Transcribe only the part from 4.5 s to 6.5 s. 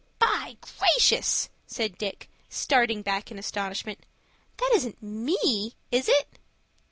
"that isn't me, is it?"